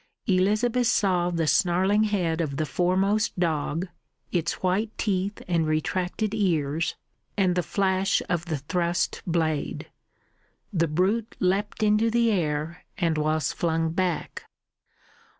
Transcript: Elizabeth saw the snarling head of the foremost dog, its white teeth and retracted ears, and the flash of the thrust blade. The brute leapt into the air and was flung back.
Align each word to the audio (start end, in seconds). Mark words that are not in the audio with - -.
Elizabeth 0.25 0.87
saw 0.87 1.29
the 1.29 1.45
snarling 1.45 2.05
head 2.05 2.41
of 2.41 2.57
the 2.57 2.65
foremost 2.65 3.39
dog, 3.39 3.87
its 4.31 4.53
white 4.63 4.89
teeth 4.97 5.43
and 5.47 5.67
retracted 5.67 6.33
ears, 6.33 6.95
and 7.37 7.53
the 7.53 7.61
flash 7.61 8.19
of 8.27 8.45
the 8.45 8.57
thrust 8.57 9.21
blade. 9.27 9.91
The 10.73 10.87
brute 10.87 11.35
leapt 11.39 11.83
into 11.83 12.09
the 12.09 12.31
air 12.31 12.83
and 12.97 13.15
was 13.15 13.53
flung 13.53 13.91
back. 13.91 14.45